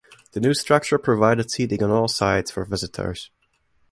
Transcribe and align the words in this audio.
The 0.31 0.39
new 0.39 0.55
structure 0.55 0.97
provided 0.97 1.51
seating 1.51 1.83
on 1.83 1.91
all 1.91 2.07
sides 2.07 2.49
for 2.49 2.65
visitors. 2.65 3.29